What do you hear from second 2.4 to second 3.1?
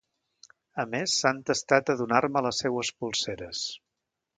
les seues